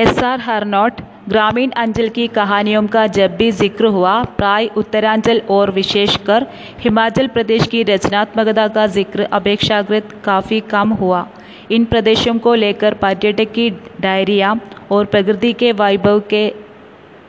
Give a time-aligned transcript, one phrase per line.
[0.00, 5.70] S R हरनौट ग्रामीण अंचल की कहानियों का जब भी ज़िक्र हुआ, प्राय उत्तरांचल और
[5.70, 6.46] विशेषकर
[6.80, 11.26] हिमाचल प्रदेश की रचनात्मकता का ज़िक्र अपेक्षाकृत काफ़ी कम हुआ।
[11.70, 13.68] इन प्रदेशों को लेकर पर्यटक की
[14.00, 14.54] डायरिया
[14.92, 16.48] और प्रकृति के वैभव के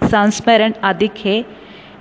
[0.03, 1.43] संस्मरण अधिक है।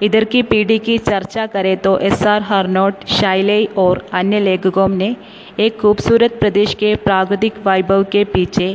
[0.02, 5.14] इधर की पीढ़ी की चर्चा करें तो एस आर हरनौट शाइले और अन्य लेखकों ने
[5.60, 8.68] एक खूबसूरत प्रदेश के प्राकृतिक वैभव के पीछे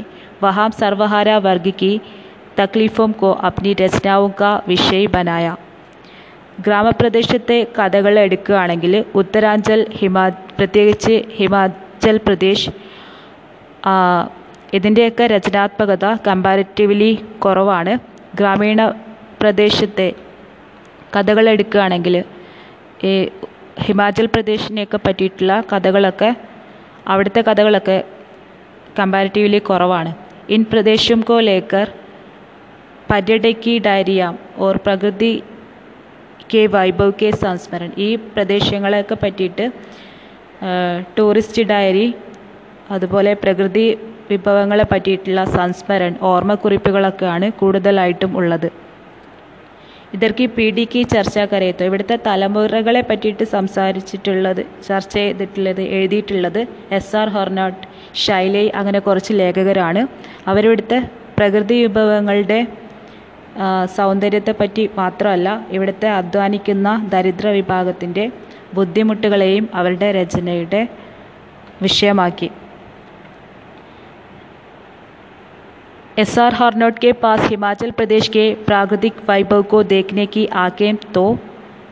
[0.43, 1.67] വഹാം സർവഹാര वर्ग
[2.59, 5.45] തക്ലീഫും കോ അപ്നി രചനാവും का വിഷയ് ബനായ.
[6.65, 10.25] ഗ്രാമപ്രദേശത്തെ കഥകൾ എടുക്കുകയാണെങ്കിൽ ഉത്തരാഞ്ചൽ ഹിമാ
[10.57, 12.71] പ്രത്യേകിച്ച് ഹിമാചൽ പ്രദേശ്
[14.77, 17.11] ഇതിന്റെയൊക്കെ രചനാത്മകത കമ്പാരിറ്റീവ്ലി
[17.45, 17.93] കുറവാണ്.
[18.39, 18.81] ഗ്രാമീണ
[19.41, 20.07] പ്രദേശത്തെ
[21.15, 22.15] കഥകൾ എടുക്കുകയാണെങ്കിൽ
[23.09, 23.13] ഈ
[23.85, 26.29] ഹിമാചൽ പ്രദേശിനെയൊക്കെ പറ്റിയിട്ടുള്ള കഥകളൊക്കെ
[27.11, 27.97] അവിടുത്തെ കഥകളൊക്കെ
[28.99, 30.11] കമ്പാരിറ്റീവ്ലി കുറവാണ്.
[30.48, 31.92] इन प्रदेशों को लेकर
[33.10, 34.28] पर्यटक की डायरिया
[34.58, 35.32] और പ്രകൃതി
[36.50, 39.64] കെ വൈഭവ് കെ സംസ്മരൺ ഈ പ്രദേശങ്ങളെയൊക്കെ പറ്റിയിട്ട്
[41.16, 42.06] ടൂറിസ്റ്റ് ഡയറി
[42.90, 43.86] അതുപോലെ പ്രകൃതി
[44.30, 48.68] വിഭവങ്ങളെ പറ്റിയിട്ടുള്ള സംസ്മരൺ ഓർമ്മക്കുറിപ്പുകളൊക്കെയാണ് കൂടുതലായിട്ടും ഉള്ളത്
[50.14, 57.82] ഇതർക്ക് പീഡിക്ക് ചർച്ച കരയത്തോ ഇവിടുത്തെ തലമുറകളെ പറ്റിയിട്ട് സംസാരിച്ചിട്ടുള്ളത് ചർച്ച ചെയ്തിട്ടുള്ളത് എഴുതിയിട്ടുള്ളത് എസ് ആർ ഹൊർണോട്ട്
[58.24, 60.02] ഷൈലൈ അങ്ങനെ കുറച്ച് ലേഖകരാണ്
[60.46, 60.98] അവരിവിടുത്തെ
[61.38, 62.60] പ്രകൃതി വിഭവങ്ങളുടെ
[63.96, 68.24] സൗന്ദര്യത്തെപ്പറ്റി മാത്രമല്ല ഇവിടുത്തെ അധ്വാനിക്കുന്ന ദരിദ്ര വിഭാഗത്തിൻ്റെ
[68.74, 70.82] ബുദ്ധിമുട്ടുകളെയും അവരുടെ രചനയുടെ
[71.82, 72.48] വിഷയമാക്കി
[76.16, 81.24] एस आर हॉर्नोट के पास हिमाचल प्रदेश के प्राकृतिक वैभव को देखने की आकेम तो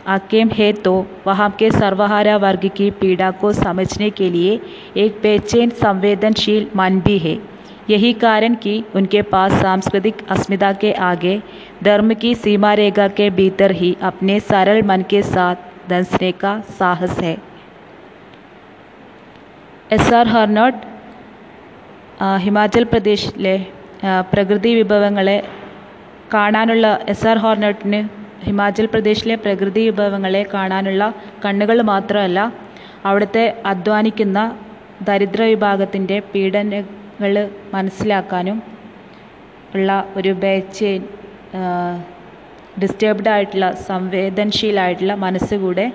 [0.09, 0.95] आकेम है तो
[1.27, 4.61] वहाँ के सर्वहारा वर्ग की पीड़ा को समझने के लिए
[4.97, 7.39] एक बेचैन संवेदनशील मन भी है
[7.91, 11.41] यही कारण कि उनके पास सांस्कृतिक अस्मिता के आगे
[11.85, 17.19] धर्म की सीमा रेखा के भीतर ही अपने सरल मन के साथ धंसने का साहस
[17.19, 17.37] है
[19.91, 20.79] എസ് ആർ ഹർനോട്ട്
[22.37, 23.57] ഹിമാചൽ പ്രദേശിലെ
[24.31, 25.39] പ്രകൃതി വിഭവങ്ങളെ
[26.35, 28.01] കാണാനുള്ള എസ് ആർ ഹോർണട്ടിന്
[28.46, 31.04] ഹിമാചൽ പ്രദേശിലെ പ്രകൃതി വിഭവങ്ങളെ കാണാനുള്ള
[31.46, 32.40] കണ്ണുകൾ മാത്രമല്ല
[33.06, 34.40] അവിടുത്തെ അധ്വാനിക്കുന്ന
[35.02, 37.34] ദരിദ്ര വിഭാഗത്തിന്റെ പീഡനങ്ങൾ
[37.74, 38.58] മനസ്സിലാക്കാനും
[39.76, 41.02] ഉള്ള ഒരു ബേച്ചേൻ
[42.82, 45.86] ഡിസ്റ്റേബ്ഡ് ആയിട്ടുള്ള സംവേദനശീലായിട്ടുള്ള മനസ്സുകൂടെ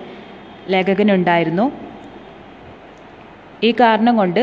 [0.69, 1.67] ലേഖകനുണ്ടായിരുന്നു.
[3.63, 4.43] ഈ കാരണം കൊണ്ട്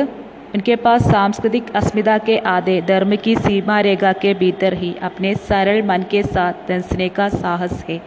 [0.54, 5.82] उनके पास सांस्कृतिक अस्मिता के आधे धर्म की सीमा रेखा के भीतर ही अपने सरल
[5.84, 7.98] मन के साथ धंसने का साहस है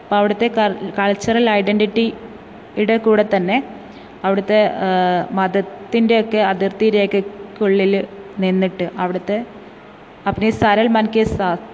[0.00, 0.48] അപ്പോൾ അവിടുത്തെ
[0.96, 3.56] കൾച്ചറൽ ഐഡൻറ്റിറ്റിയുടെ കൂടെ തന്നെ
[4.24, 4.58] അവിടുത്തെ
[5.34, 7.94] മതത്തിൻ്റെയൊക്കെ അതിർത്തി രേഖയ്ക്കുള്ളിൽ
[8.40, 9.38] നിന്നിട്ട് അവിടുത്തെ
[10.26, 11.72] അപ്നെ സരൽ മൻ കെ സാത്ത്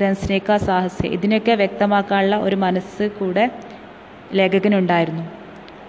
[0.00, 3.44] ദൻസ്നേക്ക സാഹസ് ഇതിനൊക്കെ വ്യക്തമാക്കാനുള്ള ഒരു മനസ്സ് കൂടെ
[4.32, 5.24] ലേഖകനുണ്ടായിരുന്നു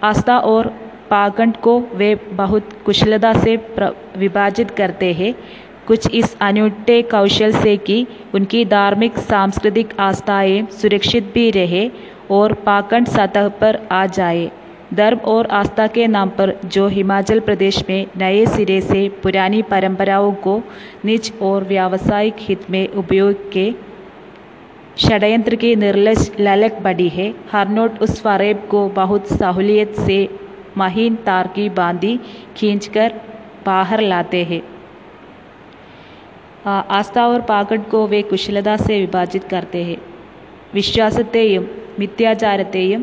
[0.02, 0.64] ആസ്ഥ ഓർ
[1.11, 3.55] पाखंड को वे बहुत कुशलता से
[4.17, 5.33] विभाजित करते हैं।
[5.87, 8.05] कुछ इस अनूठे कौशल से कि
[8.35, 11.89] उनकी धार्मिक, सांस्कृतिक आस्थाएँ सुरक्षित भी रहे
[12.31, 14.49] और पाखंड सतह पर आ जाए।
[14.93, 20.31] धर्म और आस्था के नाम पर जो हिमाचल प्रदेश में नए सिरे से पुरानी परंपराओं
[20.33, 20.61] को
[21.05, 23.71] निज और व्यावसायिक हित में उपयोग के
[24.99, 30.17] षडयंत्र की निर्लज ललक बड़ी है, हरनोट उस फरेब को बहुत सहूलियत से
[30.76, 32.16] महीन तार की बांधी
[32.56, 33.12] खींचकर
[33.66, 34.62] बाहर लाते हैं
[36.68, 39.98] आस्था और पाकट को वे कुशलता से विभाजित करते हैं
[40.74, 41.64] വിശ്വാസത്തെയും
[41.98, 43.02] മിഥ്യാചാരത്തെയും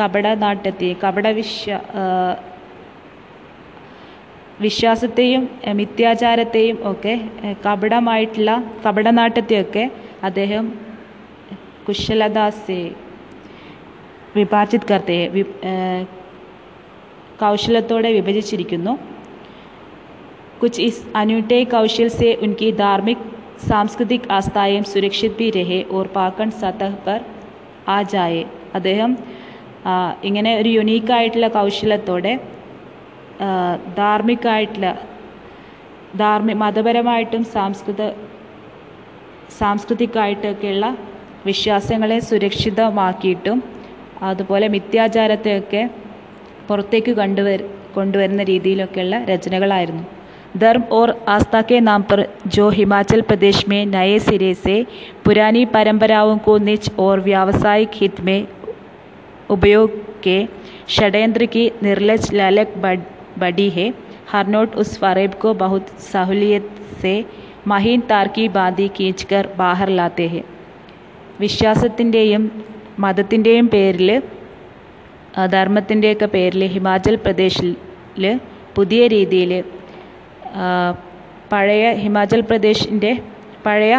[0.00, 1.78] കപടനാട്യത്തെയും കപടവിശ്വ
[4.60, 5.42] വിശ്വാസത്തെയും
[5.74, 7.14] മിഥ്യാചാരത്തെയും ഒക്കെ
[7.66, 8.50] കപടമായിട്ടുള്ള
[8.86, 9.84] കപടനാട്യത്തെയൊക്കെ
[10.22, 10.66] അദ്ദേഹം
[11.88, 12.82] കുശലദാസെ
[14.36, 15.18] വിഭാജിത് കർത്തെ
[17.43, 18.93] കൗശലത്തോടെ വിഭജിച്ചിരിക്കുന്നു.
[20.61, 23.23] കുച്ച് ഇസ് അന്യൂട്ടെ കൗശൽ സേ ഉൻകി ധാർമ്മിക്
[23.69, 27.19] സാംസ്കൃതിക് ആസ്ഥായം സുരക്ഷിത് ബി രഹെ ഓർ പാക്കൺ സതഹ് പർ
[27.95, 28.43] ആ ജായെ.
[28.77, 29.11] അദ്ദേഹം
[30.29, 32.33] ഇങ്ങനെ ഒരു യുണീക്കായിട്ടുള്ള കൗശലത്തോടെ
[33.99, 34.89] ധാർമ്മികായിട്ടുള്ള
[36.21, 38.03] ധാർമ്മിക മതപരമായിട്ടും സാംസ്കൃത
[39.59, 40.87] സാംസ്കൃതികമായിട്ടൊക്കെയുള്ള
[41.49, 43.57] വിശ്വാസങ്ങളെ സുരക്ഷിതമാക്കിയിട്ടും
[44.29, 45.81] അതുപോലെ മിഥ്യാചാരത്തെയൊക്കെ
[46.70, 47.60] പുറത്തേക്ക് കൊണ്ടുവര
[47.94, 50.04] കൊണ്ടുവരുന്ന രീതിയിലൊക്കെയുള്ള രചനകളായിരുന്നു
[50.56, 54.76] धर्म और आस्था के नाम पर जो हिमाचल प्रदेश में नए सिरे से
[55.24, 58.40] पुरानी परंपराओं को निज और व्यावसायिक हित में
[59.50, 60.36] उपयोग के
[60.88, 62.72] षड्यंत्र की निर्लज लालक
[63.38, 63.88] बढ़ी है
[64.32, 66.70] हरनोट उस फरेब को बहुत सहूलियत
[67.02, 67.14] से
[67.70, 70.42] മഹീൻ താർക്കി ബാന്തി കീച്ച്കർ ബാഹർ ലാത്തെ ഹെ
[71.40, 72.42] വിശ്വാസത്തിൻ്റെയും
[73.04, 74.10] മതത്തിൻ്റെയും പേരിൽ
[75.55, 77.69] ധർമ്മത്തിന്റെയൊക്കെ പേരിൽ ഹിമാചൽ പ്രദേശിൽ
[78.75, 79.51] പുതിയ രീതിയിൽ
[81.51, 83.11] പഴയ ഹിമാചൽ പ്രദേശിന്റെ
[83.65, 83.95] പഴയ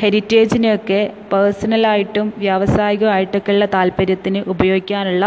[0.00, 1.00] ഹെരിറ്റേജിനെയൊക്കെ
[1.32, 5.24] പേഴ്സണലായിട്ടും വ്യാവസായികമായിട്ടൊക്കെയുള്ള താല്പര്യത്തിന് ഉപയോഗിക്കാനുള്ള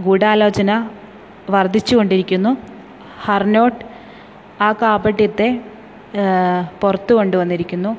[0.00, 0.70] ഗൂഢാലോചന
[1.50, 2.50] വർദ്ധിച്ചുകൊണ്ടിരിക്കുന്നു.
[3.24, 3.82] ഹർനോട്ട്
[4.60, 5.48] ആ കാപട്യത്തെ
[6.80, 7.92] പുറത്തു കൊണ്ടുവന്നിരിക്കുന്നു.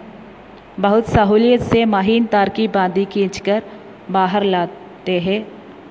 [0.80, 3.62] ബഹുത് സഹൂലിയത്ത് സെ മഹീൻ താർക്കി ബാന്തി കീഞ്ച്കർ
[4.10, 5.38] ബാഹർ ലാത്തേഹെ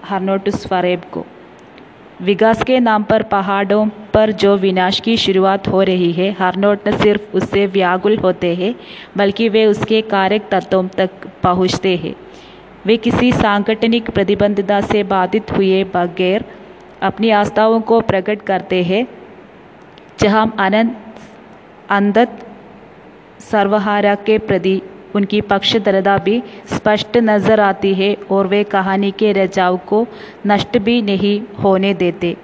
[0.05, 1.25] हरनोटुस फरेब को
[2.23, 6.97] विकास के नाम पर पहाड़ों पर जो विनाश की शुरुआत हो रही है, हरनोट न
[6.97, 8.75] सिर्फ़ उससे व्याकुल होते हैं,
[9.17, 12.15] बल्कि वे उसके कारक तत्वों तक पहुँचते हैं।
[12.87, 16.45] वे किसी सांगठनिक प्रतिबद्धता से बाधित हुए बगैर
[17.03, 19.07] अपनी आस्थाओं को प्रकट करते हैं,
[20.21, 20.97] जहाँ अनंत,
[21.91, 22.39] अंधत,
[23.41, 24.81] सर्वहारा के प्रति
[25.16, 26.42] उनकी पक्षधरता भी
[26.74, 30.06] स्पष्ट नजर आती है और वे कहानी के रचाव को
[30.48, 32.36] नष्ट भी नहीं होने देते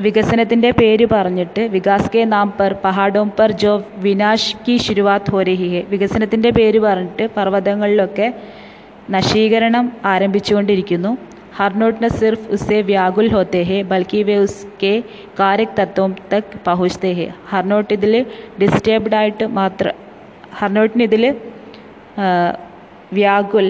[0.00, 5.68] വികസനത്തിൻ്റെ പേര് പറഞ്ഞിട്ട് വികാസ് കെ നാം പർ പഹാഡോം പർ ജോ വിനാശ് കി ശുരുവാത്ത് ഹോ രഹി
[5.68, 8.26] ഹെ വികസനത്തിൻ്റെ പേര് പറഞ്ഞിട്ട് പർവ്വതങ്ങളിലൊക്കെ
[9.10, 11.12] നശീകരണം ആരംഭിച്ചുകൊണ്ടിരിക്കുന്നു
[11.58, 14.92] हरनोट न सिर्फ उससे व्याकुल होते हैं बल्कि वे उसके
[15.36, 18.14] कारक तत्वों तक पहुँचते हैं ഹർനോട്ട് ഇതിൽ
[18.60, 19.94] ഡിസ്റ്റർബ്ഡ് ആയിട്ട് മാത്രം
[20.60, 21.24] ഹർനോട്ടിന് ഇതിൽ
[23.14, 23.66] വ്യാകുൽ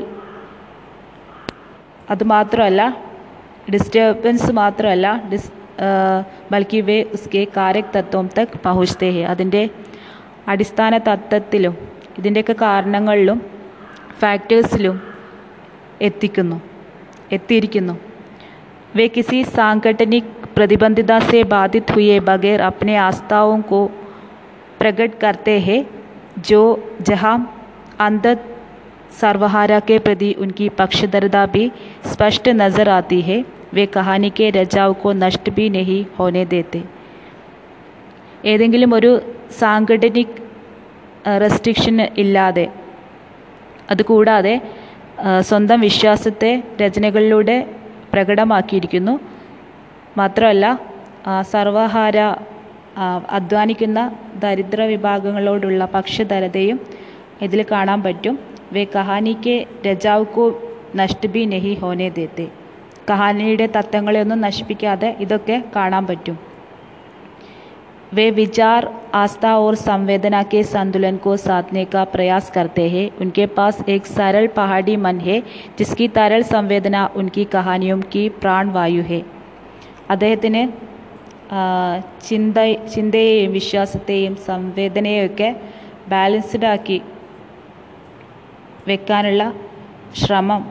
[2.11, 2.83] അത് മാത്രമല്ല
[3.73, 5.51] ഡിസ്റ്റർബൻസ് മാത്രമല്ല ഡിസ്
[6.53, 9.63] ബൽക്കി വേ ഉസ്കെ കാരക് തത്വം തക് പഹുച്ച്തേ ഹെ അതിൻ്റെ
[10.49, 11.75] അടിസ്ഥാന തത്വത്തിലും
[12.19, 13.39] ഇതിൻ്റെയൊക്കെ കാരണങ്ങളിലും
[14.21, 14.97] ഫാക്ടേഴ്സിലും
[16.01, 16.59] എത്തിക്കുന്നു
[17.33, 17.95] എത്തിയിരിക്കുന്നു
[18.95, 20.25] वे किसी सांगठनिक
[20.55, 23.81] प्रतिबद्धता से बाधित हुए बगैर अपने आस्थाओं को
[24.81, 25.81] प्रकट करते हैं
[26.41, 26.61] जो
[27.03, 27.37] जहाँ
[28.01, 28.45] अंधत
[29.21, 31.65] सर्वहारा के प्रति उनकी पक्षधरता भी
[32.07, 33.45] स्पष्ट नज़र आती है
[33.75, 36.83] वे कहानी के रचाव को नष्ट भी नहीं होने देते
[38.45, 39.11] ഏതെങ്കിലും ഒരു
[39.61, 40.41] സാങ്കടനിക്
[41.43, 42.65] റെസ്ട്രിക്ഷൻ ഇല്ലാതെ
[43.93, 44.55] അതുകൂടാതെ
[45.42, 47.66] സ്വന്തം വിശ്വാസത്തെ രചനകളിലൂടെ
[48.14, 49.20] പ്രകടമാക്കിയിരിക്കുന്നു.
[50.18, 50.80] മാത്രമല്ല
[51.42, 52.18] സർവഹാര
[53.30, 54.00] അധ്വാനിക്കുന്ന
[54.44, 56.80] ദരിദ്ര വിഭാഗങ്ങളോടുള്ള പക്ഷധരതയും
[57.42, 58.40] ഇതിൽ കാണാൻ പറ്റും.
[58.74, 60.46] വേ കഹാനിക്ക് രജാവുക്കു
[60.96, 62.48] നഷ്ടബി നെഹി ഹോനെ ദേത്തെ.
[63.12, 66.49] കഹാനിയുടെ തത്വങ്ങളെയൊന്നും നശിപ്പിക്കാതെ ഇതൊക്കെ കാണാൻ പറ്റും.
[68.15, 73.85] वे विचार आस्था और संवेदना के संतुलन को साधने का प्रयास करते हैं उनके पास
[73.89, 75.41] एक सरल पहाड़ी मन है
[75.79, 79.23] जिसकी तरल संवेदना उनकी कहानियों की प्राणवायु है
[80.11, 80.63] അദ്ദേഹത്തിന്
[82.29, 82.59] ചിന്ത
[82.93, 85.49] ചിന്തയെയും വിശ്വാസത്തെയും സംവേദനയെയൊക്കെ
[86.13, 86.97] ബാലൻസ്ഡ് ആക്കി
[88.89, 89.43] വെക്കാനുള്ള
[90.21, 90.63] ശ്രമം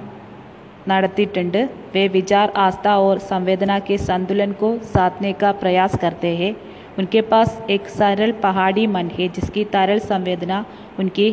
[0.92, 1.62] നടത്തിയിട്ടുണ്ട്
[1.94, 6.52] വേ വിചാർ ആസ്ഥ ഓർ संवेदना के संतुलन को साधने का प्रयास करते हैं
[6.98, 10.60] उनके पास एक सरल पहाड़ी मन है जिसकी तरल संवेदना
[11.00, 11.28] उनकी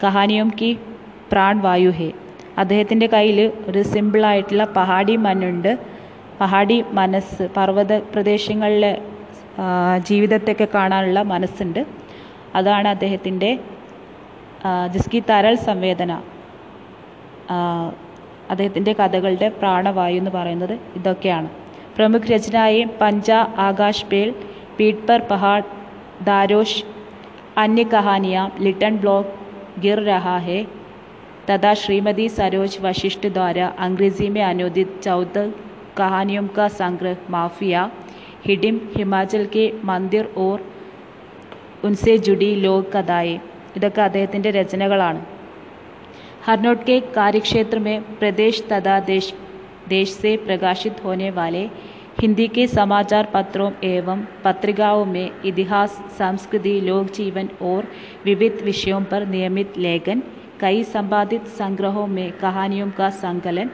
[0.00, 0.70] കഹാനിയും की
[1.30, 2.06] പ്രാൺവായു ഹേ
[2.58, 3.38] അദ്ദേഹത്തിൻ്റെ കയ്യിൽ
[3.68, 5.72] ഒരു സിമ്പിളായിട്ടുള്ള പഹാടി മണ്ണുണ്ട്
[6.38, 8.92] പഹാടി മനസ്സ് പർവ്വത പ്രദേശങ്ങളിലെ
[10.08, 11.80] ജീവിതത്തെയൊക്കെ കാണാനുള്ള മനസ്സുണ്ട്
[12.54, 13.50] അതാണ് അദ്ദേഹത്തിൻ്റെ
[14.94, 16.12] ജിസ്കി തരൽ സംവേദന
[18.50, 21.48] അദ്ദേഹത്തിൻ്റെ കഥകളുടെ പ്രാണവായു എന്ന് പറയുന്നത് ഇതൊക്കെയാണ്
[21.96, 24.28] പ്രമുഖ രചനായി പഞ്ച ആകാശ് പേൾ
[24.78, 25.62] पीठ पर पहाड़
[26.24, 26.82] दारोश
[27.56, 29.34] अन्य कहानियाँ लिटन ब्लॉक
[29.78, 30.62] गिर रहा है
[31.50, 35.52] तथा श्रीमती सरोज वशिष्ठ द्वारा अंग्रेजी में अनुदित चौदह
[35.96, 37.90] कहानियों का संग्रह माफिया
[38.46, 40.66] हिडिम हिमाचल के मंदिर और
[41.84, 43.38] उनसे जुड़ी लोक कथाएँ
[43.76, 45.20] ഇതൊക്കെ അദ്ദേഹത്തിൻ്റെ രചനകളാണ്
[46.46, 49.26] हरनोट के कार्यक्षेत्र में प्रदेश तथा देश
[49.88, 51.62] देश से प्रकाशित होने वाले
[52.20, 57.86] हिंदी के समाचार पत्रों एवं पत्रिकाओं में इतिहास संस्कृति लोक जीवन और
[58.24, 60.22] विविध विषयों पर नियमित लेखन
[60.60, 63.70] कई संपादित संग्रहों में कहानियों का संकलन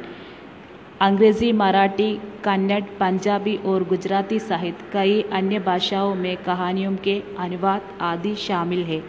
[1.03, 2.12] अंग्रेजी मराठी
[2.45, 9.03] कन्नड़ पंजाबी और गुजराती सहित कई अन्य भाषाओं में कहानियों के अनुवाद आदि शामिल है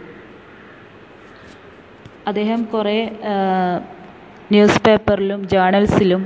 [2.30, 2.98] അദ്ദേഹം കുറേ
[4.50, 6.22] ന്യൂസ് പേപ്പറിലും ജേണൽസിലും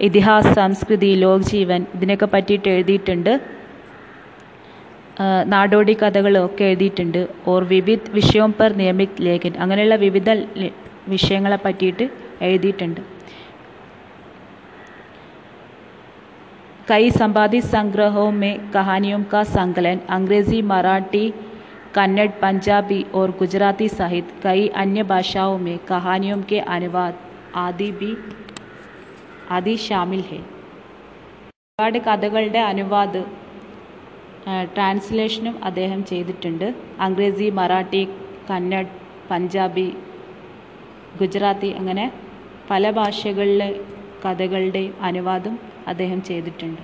[0.00, 3.32] ഇതിഹാസ് സംസ്കൃതി ലോക് ജീവൻ ഇതിനൊക്കെ പറ്റിയിട്ട് എഴുതിയിട്ടുണ്ട്
[5.52, 10.30] നാടോടി കഥകളൊക്കെ എഴുതിയിട്ടുണ്ട് ഓർ വിവിധ് വിഷയം പർ നിയമിത് ലേഖൻ അങ്ങനെയുള്ള വിവിധ
[11.08, 12.06] വിഷയങ്ങളെ പറ്റിയിട്ട്
[12.42, 13.00] എഴുതിയിട്ടുണ്ട്
[16.88, 21.28] कई संपादित संग्रहों में कहानियों का संकलन अंग्रेजी मराठी
[21.94, 27.18] कन्नड़ पंजाबी और गुजराती सहित कई अन्य भाषाओं में कहानियों के अनुवाद
[27.56, 28.10] आदि भी
[29.55, 30.39] ആദി ഷാമിൽ ഹെ.
[31.69, 33.21] ഒരുപാട് കഥകളുടെ അനുവാദ്
[34.75, 36.67] ട്രാൻസ്ലേഷനും അദ്ദേഹം ചെയ്തിട്ടുണ്ട്.
[36.99, 38.03] അംഗ്രേസി മറാഠി
[38.49, 38.93] കന്നഡ്
[39.29, 39.87] പഞ്ചാബി
[41.19, 42.05] ഗുജറാത്തി അങ്ങനെ
[42.71, 43.69] പല ഭാഷകളിലെ
[44.25, 45.55] കഥകളുടെ അനുവാദം
[45.87, 46.83] അദ്ദേഹം ചെയ്തിട്ടുണ്ട്.